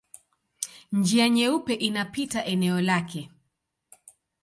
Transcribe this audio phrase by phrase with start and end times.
[0.91, 3.29] Njia Nyeupe inapita eneo lake.